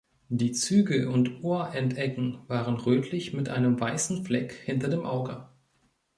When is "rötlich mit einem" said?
2.73-3.79